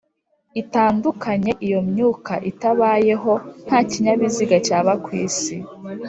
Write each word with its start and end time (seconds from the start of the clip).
itandukanye 0.61 1.51
Iyo 1.65 1.79
myuka 1.89 2.33
itabayeho 2.51 3.33
nta 3.65 3.79
kinyabuzima 3.89 4.55
cyaba 4.65 4.93
k 5.03 5.05
isi 5.25 5.57